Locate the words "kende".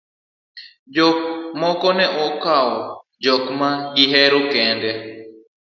4.51-4.91